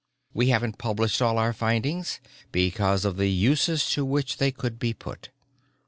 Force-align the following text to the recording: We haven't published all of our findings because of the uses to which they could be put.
We 0.33 0.47
haven't 0.49 0.79
published 0.79 1.21
all 1.21 1.33
of 1.33 1.37
our 1.37 1.53
findings 1.53 2.19
because 2.51 3.05
of 3.05 3.17
the 3.17 3.27
uses 3.29 3.87
to 3.91 4.03
which 4.03 4.37
they 4.37 4.49
could 4.51 4.79
be 4.79 4.95
put. 4.95 5.29